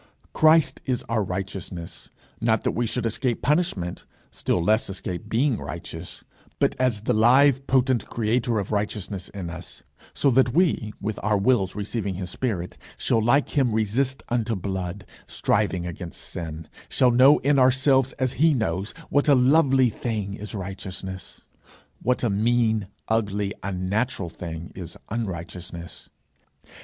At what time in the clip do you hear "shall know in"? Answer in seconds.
16.89-17.59